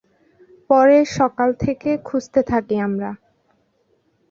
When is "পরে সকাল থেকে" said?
0.69-1.89